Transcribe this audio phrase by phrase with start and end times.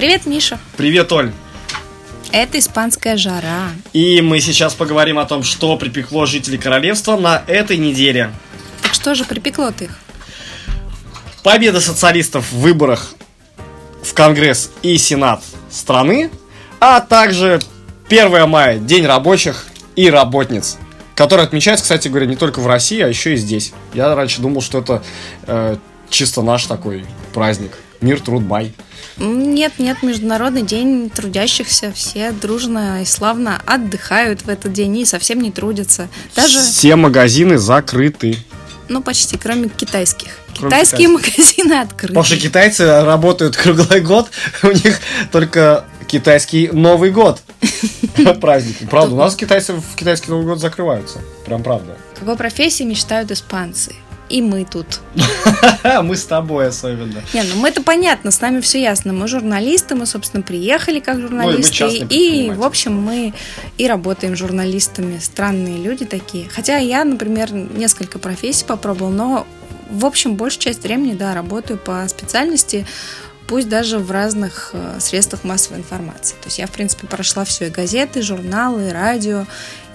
[0.00, 0.58] Привет, Миша.
[0.78, 1.30] Привет, Оль.
[2.32, 3.68] Это испанская жара.
[3.92, 8.32] И мы сейчас поговорим о том, что припекло жителей королевства на этой неделе.
[8.80, 9.98] Так что же припекло-то их?
[11.42, 13.12] Победа социалистов в выборах
[14.02, 16.30] в Конгресс и Сенат страны,
[16.80, 17.60] а также
[18.08, 20.78] 1 мая, День рабочих и работниц,
[21.14, 23.74] который отмечается, кстати говоря, не только в России, а еще и здесь.
[23.92, 25.02] Я раньше думал, что это
[25.46, 25.76] э,
[26.08, 27.04] чисто наш такой
[27.34, 27.72] праздник.
[28.00, 28.72] Мир, труд, май.
[29.18, 31.92] Нет, нет, Международный день трудящихся.
[31.92, 36.08] Все дружно и славно отдыхают в этот день и совсем не трудятся.
[36.34, 36.60] Даже...
[36.60, 38.38] Все магазины закрыты.
[38.88, 40.30] Ну, почти, кроме китайских.
[40.56, 41.38] Кроме Китайские китайских.
[41.38, 42.08] магазины открыты.
[42.08, 44.30] Потому что китайцы работают круглый год,
[44.62, 44.98] у них
[45.30, 47.40] только китайский Новый год
[48.40, 48.88] праздник.
[48.90, 51.20] Правда, у нас китайцы в китайский Новый год закрываются.
[51.46, 51.96] Прям правда.
[52.18, 53.94] Какой профессии мечтают испанцы?
[54.30, 55.00] И мы тут.
[56.02, 57.22] Мы с тобой особенно.
[57.34, 59.12] Не, ну мы это понятно, с нами все ясно.
[59.12, 61.84] Мы журналисты, мы, собственно, приехали как журналисты.
[61.84, 63.34] Ну, и, и, в общем, мы
[63.76, 65.18] и работаем журналистами.
[65.18, 66.48] Странные люди такие.
[66.48, 69.46] Хотя я, например, несколько профессий попробовал, но,
[69.90, 72.86] в общем, большую часть времени, да, работаю по специальности
[73.48, 76.36] пусть даже в разных э, средствах массовой информации.
[76.36, 79.44] То есть я, в принципе, прошла все и газеты, и журналы, и радио,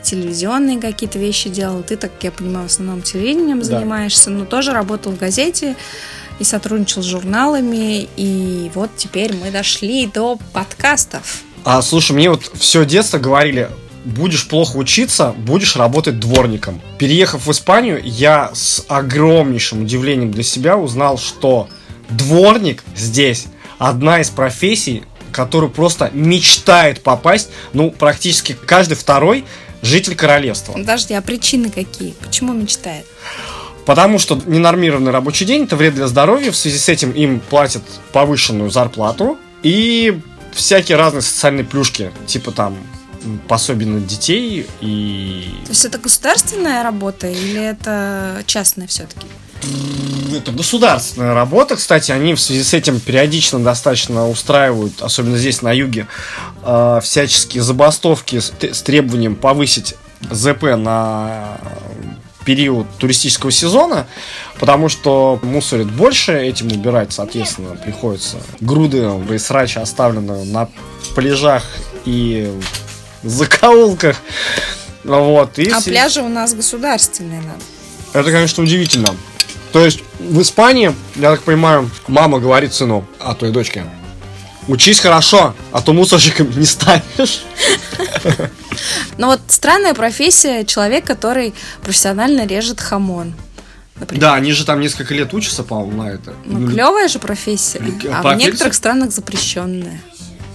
[0.05, 1.83] телевизионные какие-то вещи делал.
[1.83, 3.65] Ты, так я понимаю, в основном телевидением да.
[3.65, 5.75] занимаешься, но тоже работал в газете
[6.39, 8.07] и сотрудничал с журналами.
[8.15, 11.41] И вот теперь мы дошли до подкастов.
[11.63, 13.69] А слушай, мне вот все детство говорили,
[14.05, 16.79] будешь плохо учиться, будешь работать дворником.
[16.97, 21.67] Переехав в Испанию, я с огромнейшим удивлением для себя узнал, что
[22.09, 23.47] дворник здесь
[23.79, 29.43] одна из профессий, которую просто мечтает попасть, ну, практически каждый второй
[29.85, 30.73] житель королевства.
[30.73, 32.11] Подожди, а причины какие?
[32.11, 33.05] Почему мечтает?
[33.85, 36.51] Потому что ненормированный рабочий день это вред для здоровья.
[36.51, 40.19] В связи с этим им платят повышенную зарплату и
[40.53, 42.77] всякие разные социальные плюшки, типа там
[43.47, 45.49] пособие на детей и...
[45.65, 49.27] То есть это государственная работа или это частная все-таки?
[50.37, 51.75] Это государственная работа.
[51.75, 56.07] Кстати, они в связи с этим периодично достаточно устраивают, особенно здесь на юге,
[56.63, 59.95] э, всяческие забастовки с, с требованием повысить
[60.31, 61.57] ЗП на
[62.45, 64.07] период туристического сезона,
[64.59, 68.37] потому что мусорит больше, этим убирать, соответственно, приходится.
[68.61, 70.69] Груды и срача оставлены на
[71.15, 71.63] пляжах
[72.05, 72.51] и
[73.23, 74.17] закоулках.
[75.03, 77.61] Вот, и а пляжи у нас государственные надо.
[78.13, 79.15] Это, конечно, удивительно.
[79.75, 83.83] То есть в Испании, я так понимаю, мама говорит сыну, а той дочке,
[84.69, 87.43] учись хорошо, а то мусорщиком не станешь.
[89.17, 93.33] Ну вот странная профессия человек, который профессионально режет хамон.
[93.95, 94.21] Например.
[94.21, 96.33] Да, они же там несколько лет учатся, по-моему, на это.
[96.45, 97.81] Ну, клевая же профессия.
[98.11, 100.01] А в некоторых странах запрещенная.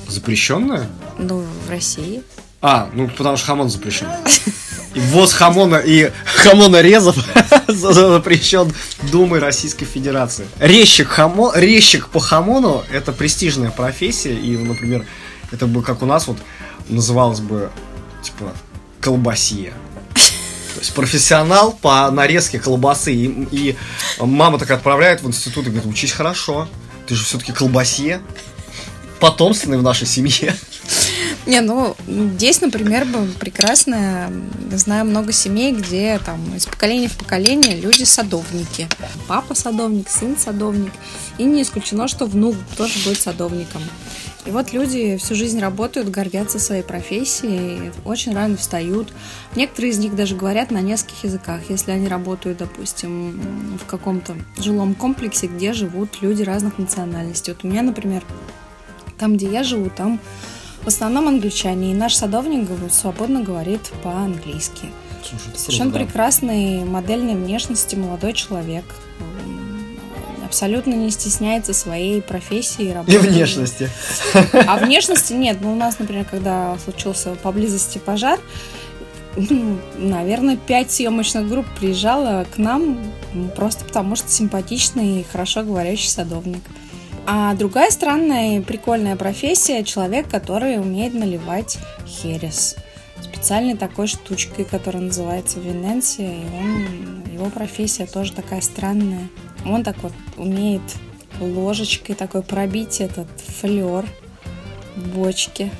[0.08, 0.86] Запрещенная?
[1.18, 2.22] Ну, в России.
[2.62, 4.08] А, ну потому что хамон запрещен.
[4.94, 7.16] ввоз хамона и хамонорезов
[7.68, 8.72] запрещен
[9.10, 10.46] Думой Российской Федерации.
[10.58, 11.52] Резчик, хамо...
[11.54, 15.06] Резчик по хамону– это престижная профессия, и, например,
[15.50, 16.38] это бы, как у нас, вот
[16.88, 17.70] называлось бы,
[18.22, 18.52] типа,
[19.00, 19.72] колбасия.
[20.74, 23.12] То есть профессионал по нарезке колбасы.
[23.12, 23.76] И, и
[24.18, 26.68] мама так отправляет в институт и говорит, учись хорошо.
[27.06, 28.20] Ты же все-таки колбасье.
[29.18, 30.54] Потомственный в нашей семье.
[31.46, 33.06] Не, ну, здесь, например,
[33.38, 34.30] прекрасно,
[34.72, 38.88] знаю много семей, где там из поколения в поколение люди садовники.
[39.26, 40.92] Папа садовник, сын садовник.
[41.38, 43.82] И не исключено, что внук тоже будет садовником.
[44.46, 49.12] И вот люди всю жизнь работают, гордятся своей профессией, очень рано встают.
[49.54, 54.94] Некоторые из них даже говорят на нескольких языках, если они работают, допустим, в каком-то жилом
[54.94, 57.52] комплексе, где живут люди разных национальностей.
[57.52, 58.22] Вот у меня, например,
[59.18, 60.18] там, где я живу, там
[60.82, 64.90] в основном англичане, и наш садовник свободно говорит по-английски.
[65.54, 68.84] Совершенно круто, прекрасной модельной внешности молодой человек.
[70.44, 73.14] Абсолютно не стесняется своей профессии и работы.
[73.14, 73.88] И внешности.
[74.66, 75.58] А внешности нет.
[75.60, 78.40] Ну, у нас, например, когда случился поблизости пожар,
[79.36, 82.98] ну, наверное, пять съемочных групп приезжало к нам
[83.54, 86.62] просто потому, что симпатичный и хорошо говорящий садовник.
[87.26, 92.76] А другая странная и прикольная профессия– человек, который умеет наливать херес.
[93.20, 99.28] Специальной такой штучкой, которая называется вененсия, и он, его профессия тоже такая странная.
[99.64, 100.82] Он так вот умеет
[101.40, 104.06] ложечкой такой пробить этот флер
[104.96, 105.70] в бочке,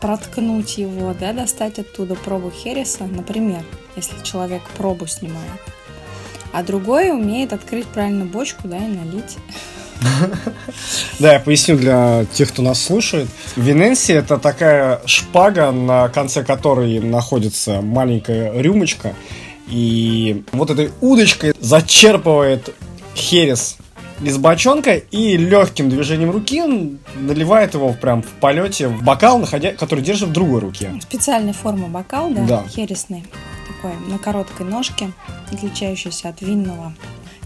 [0.00, 3.62] проткнуть его, да, достать оттуда пробу хереса, например,
[3.96, 5.60] если человек пробу снимает.
[6.52, 9.38] А другой умеет открыть правильно бочку, да, и налить
[11.18, 13.28] Да, я поясню для тех, кто нас слушает.
[13.56, 19.14] Вененси это такая шпага, на конце которой находится маленькая рюмочка.
[19.68, 22.74] И вот этой удочкой зачерпывает
[23.14, 23.76] херес
[24.22, 26.62] из бочонка и легким движением руки
[27.16, 30.92] наливает его прям в полете в бокал, находя, который держит в другой руке.
[31.00, 32.64] Специальная форма бокал, да, Да.
[32.68, 33.24] хересный,
[33.66, 35.10] такой на короткой ножке,
[35.50, 36.94] отличающийся от винного.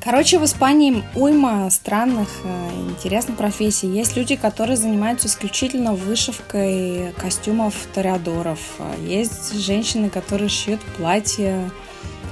[0.07, 3.89] Короче, в Испании уйма странных, э, интересных профессий.
[3.89, 8.61] Есть люди, которые занимаются исключительно вышивкой костюмов тоreadоров.
[9.05, 11.73] Есть женщины, которые шьют платья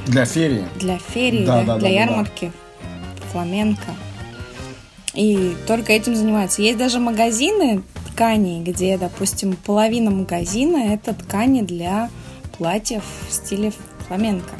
[0.07, 0.69] Для ферии.
[0.77, 2.01] для ферии, Да, да, да, да, для да, да.
[2.13, 2.53] ярмарки,
[3.33, 3.93] фламенко.
[5.15, 6.63] И только этим занимаются.
[6.63, 7.83] Есть даже магазины
[8.13, 12.09] тканей, где, допустим, половина магазина это ткани для
[12.57, 13.73] платьев в стиле
[14.07, 14.55] фламенко.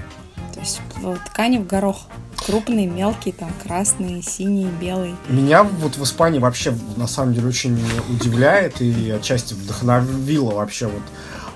[0.53, 0.81] То есть
[1.27, 2.09] ткани в горох.
[2.47, 5.17] Крупные, мелкие, там красные, синие, белые.
[5.29, 7.79] Меня вот в Испании вообще на самом деле очень
[8.11, 11.03] удивляет и отчасти вдохновило вообще вот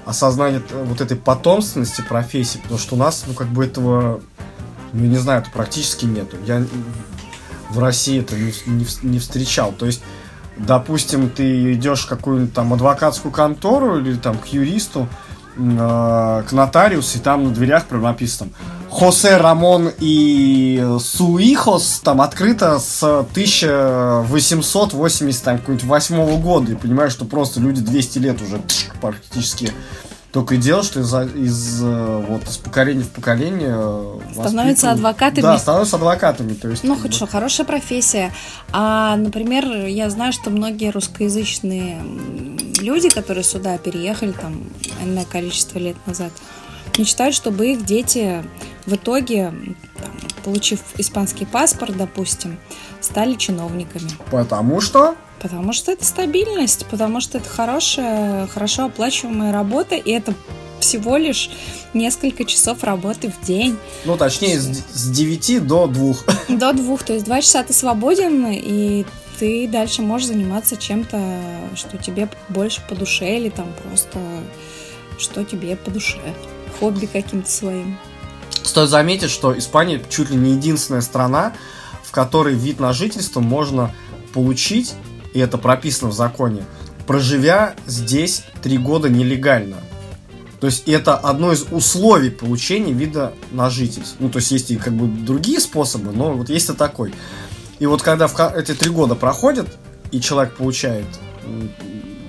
[0.06, 4.22] осознание вот этой потомственности профессии, потому что у нас, ну, как бы этого,
[4.94, 6.38] ну, не знаю, это практически нету.
[6.46, 6.64] Я
[7.68, 9.72] в России это не, не не встречал.
[9.72, 10.02] То есть,
[10.56, 15.06] допустим, ты идешь в какую-нибудь там адвокатскую контору или там к юристу,
[15.58, 18.50] э, к нотариусу, и там на дверях прям написано
[18.90, 26.72] Хосе Рамон и Суихос там открыто с 1880 там, какого-нибудь восьмого года.
[26.72, 28.60] И понимаешь, что просто люди 200 лет уже
[29.00, 29.72] практически
[30.32, 35.40] только и делают, что из, из, э, вот, из поколения в поколение э, Становятся адвокатами.
[35.40, 36.52] Да, становятся адвокатами.
[36.52, 38.30] То есть, Ну, хоть бы- хорошая профессия.
[38.70, 42.02] А, например, я знаю, что многие русскоязычные
[42.80, 44.64] люди, которые сюда переехали там
[45.02, 46.30] энное количество лет назад,
[46.98, 48.44] мечтают, чтобы их дети
[48.88, 49.52] в итоге,
[50.00, 50.12] там,
[50.44, 52.58] получив испанский паспорт, допустим,
[53.00, 54.10] стали чиновниками.
[54.30, 60.34] Потому что Потому что это стабильность, потому что это хорошая, хорошо оплачиваемая работа, и это
[60.80, 61.48] всего лишь
[61.94, 63.76] несколько часов работы в день.
[64.04, 66.14] Ну, точнее, с, с 9 до 2.
[66.48, 69.06] До двух, то есть два часа ты свободен, и
[69.38, 71.20] ты дальше можешь заниматься чем-то,
[71.76, 74.18] что тебе больше по душе, или там просто
[75.18, 76.18] что тебе по душе.
[76.80, 77.96] Хобби каким-то своим.
[78.68, 81.54] Стоит заметить, что Испания чуть ли не единственная страна,
[82.04, 83.94] в которой вид на жительство можно
[84.34, 84.94] получить,
[85.32, 86.64] и это прописано в законе,
[87.06, 89.78] проживя здесь три года нелегально.
[90.60, 94.16] То есть это одно из условий получения вида на жительство.
[94.18, 97.14] Ну, то есть есть и как бы другие способы, но вот есть и такой.
[97.78, 99.66] И вот когда в эти три года проходят,
[100.10, 101.06] и человек получает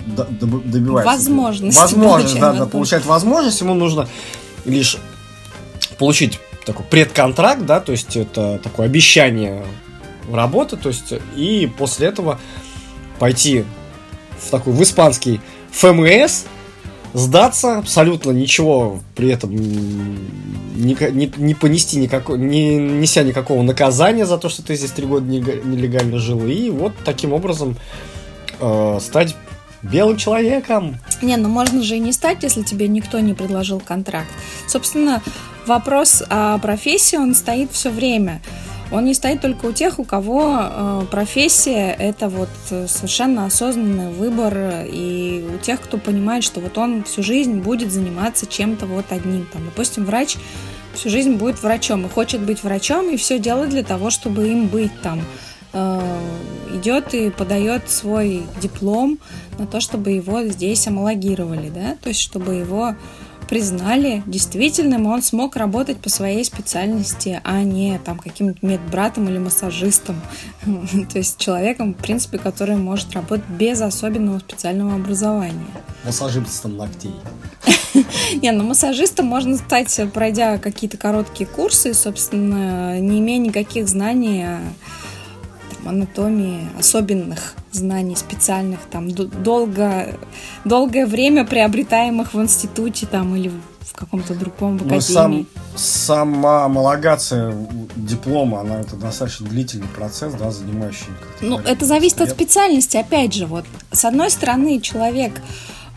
[0.08, 1.12] добивается.
[1.12, 4.08] Возможность Возможность, да, да, получает возможность, ему нужно
[4.64, 4.98] лишь
[6.00, 9.64] получить такой предконтракт, да, то есть это такое обещание
[10.32, 12.40] работы, то есть и после этого
[13.20, 13.66] пойти
[14.40, 15.42] в такой в испанский
[15.72, 16.44] ФМС,
[17.14, 24.38] сдаться, абсолютно ничего при этом не, не, не понести никакого, не неся никакого наказания за
[24.38, 27.76] то, что ты здесь три года нелегально жил, и вот таким образом
[28.60, 29.36] э, стать
[29.82, 31.00] белым человеком.
[31.22, 34.30] Не, ну можно же и не стать, если тебе никто не предложил контракт.
[34.68, 35.22] Собственно,
[35.70, 38.42] вопрос о профессии, он стоит все время.
[38.92, 44.12] Он не стоит только у тех, у кого э, профессия это вот э, совершенно осознанный
[44.12, 49.06] выбор, и у тех, кто понимает, что вот он всю жизнь будет заниматься чем-то вот
[49.12, 49.48] одним.
[49.54, 50.38] Там, допустим, врач
[50.96, 54.68] всю жизнь будет врачом и хочет быть врачом, и все делает для того, чтобы им
[54.68, 55.22] быть там.
[55.72, 56.02] Э,
[56.74, 59.20] идет и подает свой диплом
[59.60, 62.96] на то, чтобы его здесь амалогировали, да, то есть чтобы его
[63.50, 70.22] признали действительным, он смог работать по своей специальности, а не там каким-то медбратом или массажистом.
[71.12, 75.66] То есть человеком, в принципе, который может работать без особенного специального образования.
[76.06, 77.16] Массажистом ногтей.
[78.42, 84.60] Не, ну массажистом можно стать, пройдя какие-то короткие курсы, собственно, не имея никаких знаний там,
[85.86, 90.16] анатомии, особенных знаний специальных, там, долго,
[90.66, 95.02] долгое время приобретаемых в институте там или в каком-то другом в Ну, академии.
[95.02, 97.54] сам, сама homологация
[97.96, 101.08] диплома, она это достаточно длительный процесс, да, занимающий.
[101.42, 103.66] Ну, говоришь, это зависит от специальности, опять же, вот.
[103.92, 105.42] С одной стороны, человек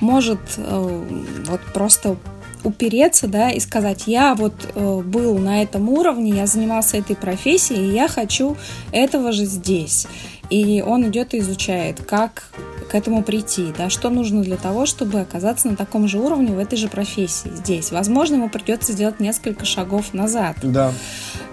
[0.01, 1.05] может э,
[1.47, 2.17] вот просто
[2.65, 7.91] упереться, да, и сказать, я вот э, был на этом уровне, я занимался этой профессией,
[7.91, 8.57] и я хочу
[8.93, 10.07] этого же здесь.
[10.53, 12.45] И он идет и изучает, как
[12.91, 16.59] к этому прийти, да, что нужно для того, чтобы оказаться на таком же уровне в
[16.59, 17.91] этой же профессии здесь.
[17.91, 20.57] Возможно, ему придется сделать несколько шагов назад.
[20.63, 20.93] Да.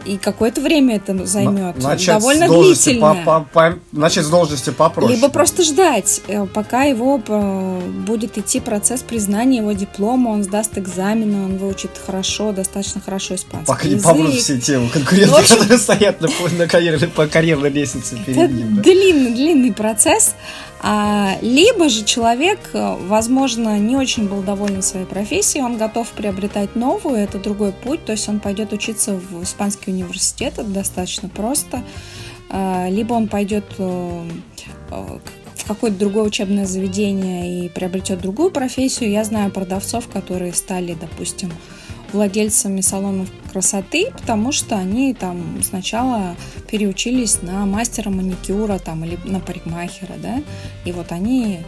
[0.06, 1.82] И какое-то время это займет.
[1.82, 2.52] Начать Довольно с
[2.84, 3.24] длительное.
[3.24, 5.16] по- по- по- начать с должности попроще.
[5.16, 10.78] Либо просто ждать, э, пока его э, будет идти процесс признания его диплома, он сдаст
[10.78, 14.04] экзамены, он выучит хорошо, достаточно хорошо испанский Пока не язык.
[14.06, 18.24] помрут все те конкуренты, В общем- которые стоят на, на карьерной, по карьерной лестнице Это
[18.26, 18.76] перед ним.
[18.78, 18.82] да.
[18.94, 20.36] Длинный, длинный процесс.
[20.82, 26.76] А, либо же человек, э, возможно, не очень был доволен своей профессией, он готов приобретать
[26.76, 31.84] новую, это другой путь, то есть он пойдет учиться в испанский университет, это достаточно просто.
[32.50, 34.30] А, Либо он пойдет э,
[34.92, 35.20] э,
[35.56, 39.12] в какое-то другое учебное заведение и приобретет другую профессию.
[39.12, 41.52] Я знаю продавцов, которые стали, допустим,
[42.14, 46.36] владельцами салонов красоты, потому что они там сначала
[46.70, 50.42] переучились на мастера маникюра там, или на парикмахера, да,
[50.86, 51.60] и вот они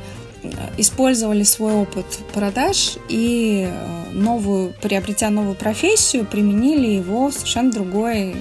[0.43, 7.71] э, использовали свой опыт продаж и э, новую, приобретя новую профессию, применили его в совершенно
[7.71, 8.35] другой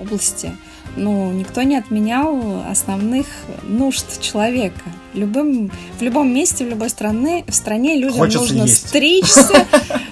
[0.00, 0.52] области.
[0.96, 3.26] Ну, никто не отменял основных
[3.62, 4.80] нужд человека.
[5.14, 8.88] Любым, в любом месте, в любой стране, в стране людям Хочется нужно есть.
[8.88, 9.66] стричься,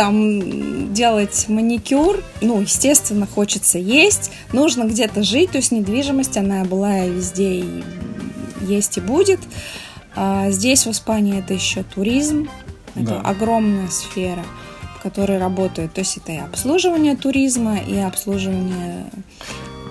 [0.00, 2.22] там делать маникюр.
[2.40, 4.30] Ну, естественно, хочется есть.
[4.50, 7.84] Нужно где-то жить, то есть недвижимость, она была везде и
[8.62, 9.40] есть и будет.
[10.16, 12.48] А здесь, в Испании, это еще туризм.
[12.94, 13.20] Это Да.
[13.20, 14.42] огромная сфера,
[14.98, 15.92] в которой работают.
[15.92, 19.04] То есть это и обслуживание туризма, и обслуживание...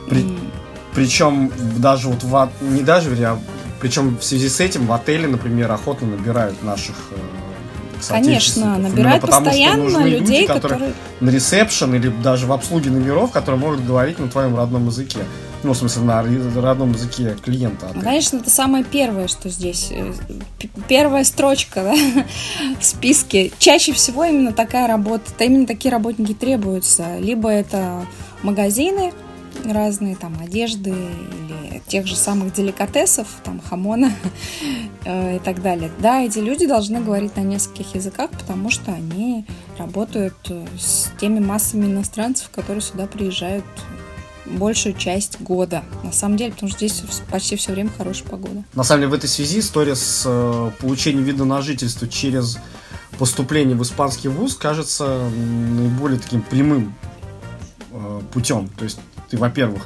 [0.09, 0.25] При-
[0.95, 3.37] Причем даже вот в, не даже, а
[3.79, 7.15] причем в связи с этим в отеле, например, охотно набирают наших э,
[8.07, 10.93] Конечно, Именно потому, что постоянно нужны люди, людей, которые которые...
[11.19, 15.19] на ресепшн или даже в обслуге номеров, которые могут говорить на твоем родном языке.
[15.61, 16.23] Ну, в смысле, на
[16.61, 17.87] родном языке клиента.
[17.89, 18.01] отеля.
[18.01, 19.89] Конечно, это самое первое, что здесь.
[19.91, 20.13] э,
[20.87, 22.23] Первая строчка да,
[22.79, 23.51] в списке.
[23.59, 27.17] Чаще всего именно такая работа, именно такие работники требуются.
[27.19, 28.05] Либо это
[28.41, 29.11] магазины
[29.65, 34.11] разные, там, одежды или тех же самых деликатесов, там, хамона
[35.05, 35.91] э, и так далее.
[35.99, 39.45] Да, эти люди должны говорить на нескольких языках, потому что они
[39.77, 43.65] работают э, с теми массами иностранцев, которые сюда приезжают
[44.45, 45.83] большую часть года.
[46.03, 48.63] На самом деле, потому что здесь почти все время хорошая погода.
[48.73, 52.57] На самом деле, в этой связи история с э, получением вида на жительство через
[53.17, 56.95] поступление в испанский вуз кажется наиболее таким прямым
[58.31, 58.69] путем.
[58.77, 59.83] То есть ты, во-первых,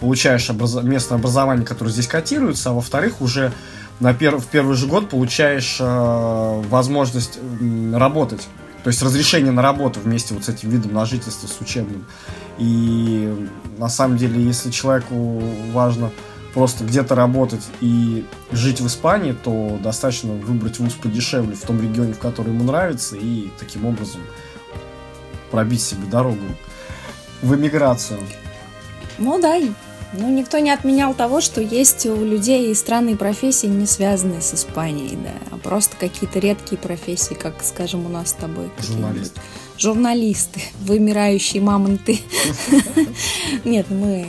[0.00, 3.52] получаешь образо- местное образование, которое здесь котируется, а во-вторых, уже
[4.00, 8.46] на пер- в первый же год получаешь э, возможность м, работать.
[8.84, 12.06] То есть разрешение на работу вместе вот с этим видом на жительство, с учебным.
[12.58, 13.48] И
[13.78, 16.12] на самом деле, если человеку важно
[16.54, 22.12] просто где-то работать и жить в Испании, то достаточно выбрать вуз подешевле в том регионе,
[22.14, 24.20] в который ему нравится, и таким образом
[25.50, 26.44] пробить себе дорогу
[27.42, 28.20] в эмиграцию.
[29.18, 29.70] Ну да, и-
[30.12, 35.16] ну никто не отменял того, что есть у людей странные профессии, не связанные с Испанией,
[35.16, 38.70] да, а просто какие-то редкие профессии, как, скажем, у нас с тобой.
[38.76, 39.04] какие-нибудь.
[39.12, 39.34] Журналист.
[39.78, 42.20] Журналисты, вымирающие мамонты.
[43.64, 44.26] Нет, мы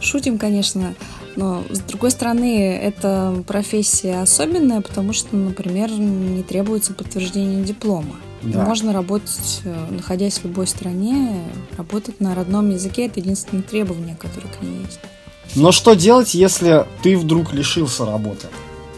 [0.00, 0.94] шутим, конечно,
[1.36, 8.16] но с другой стороны, эта профессия особенная, потому что, например, не требуется подтверждение диплома.
[8.42, 8.64] Да.
[8.64, 11.42] Можно работать, э, находясь в любой стране,
[11.76, 13.06] работать на родном языке.
[13.06, 15.00] Это единственное требование, которое к ней есть.
[15.54, 18.46] Но что делать, если ты вдруг лишился работы?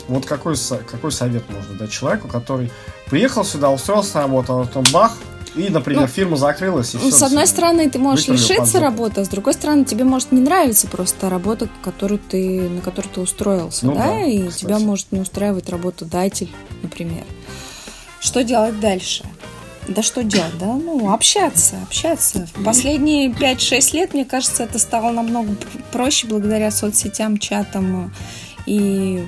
[0.09, 0.57] Вот какой,
[0.91, 2.71] какой совет можно дать человеку, который
[3.07, 5.17] приехал сюда, устроился на работу, а потом бах,
[5.55, 7.19] и, например, Ну, фирма закрылась, и Ну, все.
[7.19, 10.87] С одной стороны, ты можешь лишиться работы, а с другой стороны, тебе может не нравиться
[10.87, 14.61] просто работа, которую ты, на которую ты устроился, Ну да, да, и кстати.
[14.65, 16.51] тебя может не устраивать работодатель,
[16.83, 17.25] например.
[18.21, 19.25] Что делать дальше?
[19.89, 20.75] Да что делать, да?
[20.75, 22.47] Ну, общаться, общаться.
[22.65, 25.57] Последние 5-6 лет, мне кажется, это стало намного
[25.91, 28.13] проще благодаря соцсетям, чатам
[28.67, 29.27] и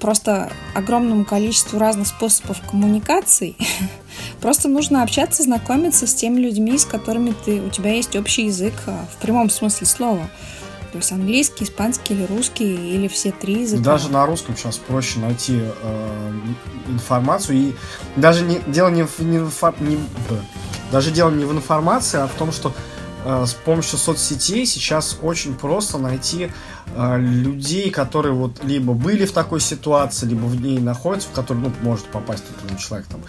[0.00, 3.56] просто огромному количеству разных способов коммуникаций.
[4.40, 8.74] Просто нужно общаться, знакомиться с теми людьми, с которыми ты, у тебя есть общий язык
[8.86, 10.30] а, в прямом смысле слова.
[10.96, 13.82] То есть английский, испанский или русский, или все три языка.
[13.82, 16.32] Даже на русском сейчас проще найти э,
[16.88, 17.58] информацию.
[17.58, 17.74] И
[18.16, 19.98] даже не, дело не в, не в не-
[20.90, 22.72] даже дело не в информации, а в том, что
[23.26, 26.50] э, с помощью соцсетей сейчас очень просто найти
[26.94, 31.58] э, людей, которые вот либо были в такой ситуации, либо в ней находятся, в которой
[31.58, 33.20] ну, может попасть этот человек там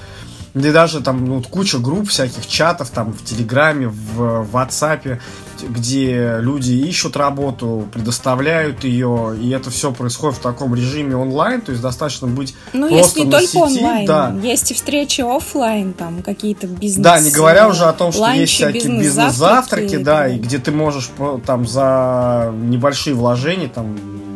[0.58, 5.20] где даже там ну, куча групп всяких чатов там в Телеграме, в, в WhatsApp,
[5.64, 11.72] где люди ищут работу, предоставляют ее, и это все происходит в таком режиме онлайн, то
[11.72, 14.36] есть достаточно быть ну, просто есть не на только сети, онлайн, да.
[14.44, 17.04] есть и встречи офлайн, там какие-то бизнес.
[17.04, 20.60] Да, не говоря уже о том, что ланчи, есть всякие бизнес-завтраки, бизнес-завтраки, да, и где
[20.60, 24.27] ты можешь про- там за небольшие вложения там э,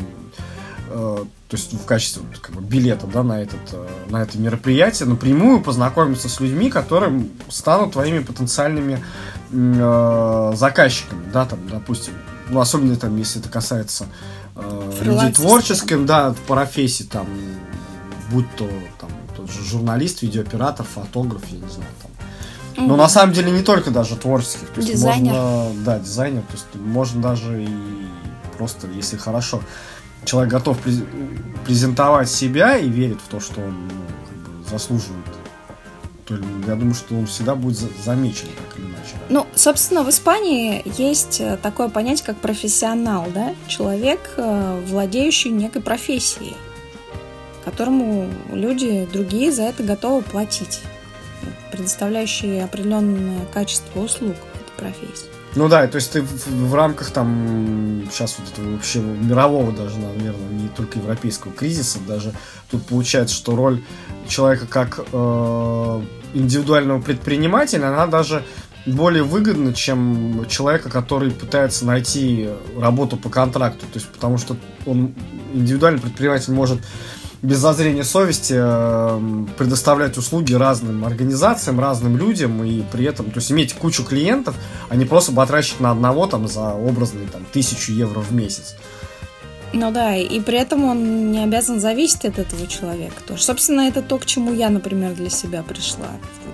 [1.52, 5.62] то есть в качестве как бы, билета да, на, этот, э, на это мероприятие напрямую
[5.62, 9.04] познакомиться с людьми, которые станут твоими потенциальными
[9.52, 12.14] э, заказчиками, да, там, допустим,
[12.48, 14.06] ну, особенно там, если это касается
[14.56, 17.28] э, людей творческих, да, профессий, там,
[18.32, 18.70] будь то
[19.02, 22.88] там тот же журналист, видеооператор, фотограф, я не знаю, там.
[22.88, 25.34] Но на самом деле не только даже творческих, то есть Дизайнер.
[25.34, 27.70] можно, да, дизайнер, то есть можно даже и
[28.58, 29.62] просто, если хорошо
[30.26, 31.04] человек готов през-
[31.66, 33.94] презентовать себя и верит в то, что он ну,
[34.44, 35.26] как бы заслуживает,
[36.26, 36.36] то
[36.68, 39.16] я думаю, что он всегда будет за- замечен так или иначе.
[39.30, 43.56] Ну, собственно, в Испании есть э, такое понятие, как профессионал, да?
[43.68, 46.56] Человек, э, владеющий некой профессией,
[47.66, 50.82] которому люди другие за это готовы платить,
[51.72, 55.28] предоставляющие определенное качество услуг этой профессии.
[55.56, 60.50] Ну да, то есть ты в, рамках там сейчас вот этого вообще мирового даже, наверное,
[60.50, 62.34] не только европейского кризиса, даже
[62.70, 63.84] тут получается, что роль
[64.30, 66.02] человека как э,
[66.34, 68.46] индивидуального предпринимателя, она даже
[68.86, 73.82] более выгодна, чем человека, который пытается найти работу по контракту.
[73.88, 74.56] То есть потому что
[74.86, 75.14] он
[75.54, 76.80] индивидуальный предприниматель может
[77.42, 83.52] без зазрения совести э, предоставлять услуги разным организациям, разным людям и при этом, то есть
[83.52, 84.56] иметь кучу клиентов,
[84.90, 88.76] а не просто батрачить на одного там за образные там тысячу евро в месяц.
[89.74, 93.42] Ну да, и при этом он не обязан зависеть от этого человека тоже.
[93.42, 96.10] Собственно, это то, к чему я, например, для себя пришла.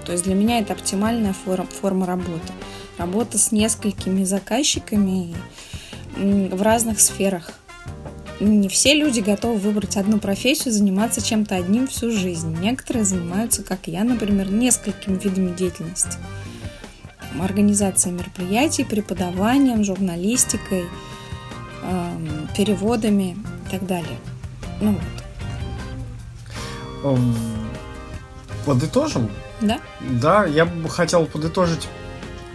[0.05, 2.53] То есть для меня это оптимальная форма, форма работы.
[2.97, 5.35] Работа с несколькими заказчиками
[6.15, 7.51] в разных сферах.
[8.39, 12.55] Не все люди готовы выбрать одну профессию, заниматься чем-то одним всю жизнь.
[12.61, 16.17] Некоторые занимаются, как я, например, несколькими видами деятельности.
[17.41, 20.85] Организацией мероприятий, преподаванием, журналистикой,
[21.83, 24.17] эм, переводами и так далее.
[24.81, 25.01] Ну вот,
[27.17, 27.35] Эм,
[28.65, 29.29] Подытожим?
[29.61, 29.79] да?
[30.21, 31.87] Да, я бы хотел подытожить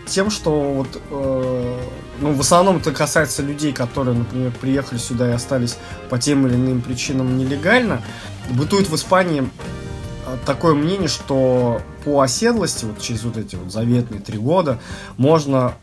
[0.07, 1.79] тем, что вот, э,
[2.23, 5.77] ну, в основном это касается людей, которые, например, приехали сюда и остались
[6.09, 8.01] по тем или иным причинам нелегально.
[8.51, 9.43] Бытует в Испании
[10.27, 14.79] э, такое мнение, что по оседлости, вот через вот эти вот заветные три года,
[15.17, 15.75] можно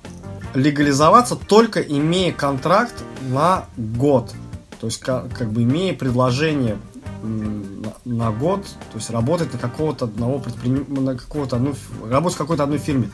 [0.54, 2.96] легализоваться только имея контракт
[3.28, 4.34] на год.
[4.80, 6.78] То есть, ка- как бы имея предложение
[7.22, 11.76] на, на год, то есть работать на какого-то одного предпринимателя, на какого-то одну,
[12.10, 13.10] работать в какой-то одной фирме.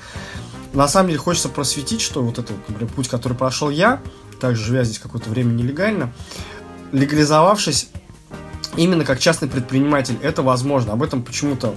[0.76, 4.02] На самом деле хочется просветить, что вот этот, например, путь, который прошел я,
[4.42, 6.14] также живя здесь какое-то время нелегально,
[6.92, 7.88] легализовавшись
[8.76, 10.92] именно как частный предприниматель, это возможно.
[10.92, 11.76] Об этом почему-то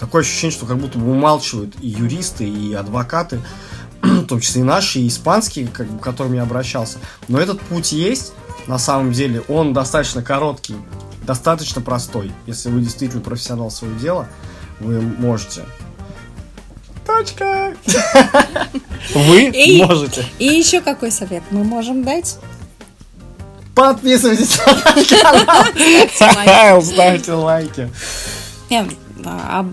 [0.00, 3.40] такое ощущение, что как будто бы умалчивают и юристы, и адвокаты,
[4.02, 6.98] в том числе и наши, и испанские, к которым я обращался.
[7.28, 8.32] Но этот путь есть,
[8.66, 10.74] на самом деле, он достаточно короткий,
[11.22, 12.32] достаточно простой.
[12.46, 14.28] Если вы действительно профессионал своего дела,
[14.80, 15.62] вы можете.
[17.18, 17.74] Точка!
[19.14, 20.24] Вы И- можете.
[20.38, 22.38] И еще какой совет мы можем дать?
[23.74, 25.08] Подписывайтесь на наш
[26.18, 27.90] канал, ставьте лайки.
[28.70, 28.86] А-
[29.26, 29.66] а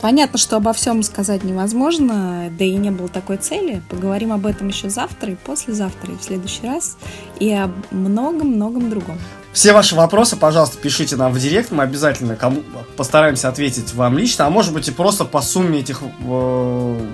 [0.00, 3.82] понятно, что обо всем сказать невозможно, да и не было такой цели.
[3.88, 6.96] Поговорим об этом еще завтра и послезавтра, и в следующий раз,
[7.40, 9.18] и о многом-многом другом.
[9.58, 11.72] Все ваши вопросы, пожалуйста, пишите нам в директ.
[11.72, 12.62] Мы обязательно кому
[12.96, 14.46] постараемся ответить вам лично.
[14.46, 17.06] А может быть и просто по сумме этих э,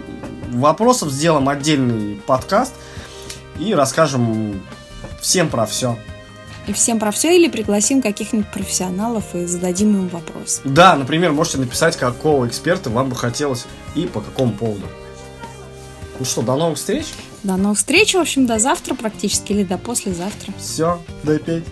[0.50, 2.74] вопросов сделаем отдельный подкаст
[3.58, 4.62] и расскажем
[5.22, 5.98] всем про все.
[6.66, 10.60] И всем про все или пригласим каких-нибудь профессионалов и зададим им вопрос.
[10.64, 14.86] Да, например, можете написать, какого эксперта вам бы хотелось и по какому поводу.
[16.18, 17.06] Ну что, до новых встреч.
[17.42, 20.52] До новых встреч, в общем, до завтра практически или до послезавтра.
[20.58, 21.64] Все, до петь.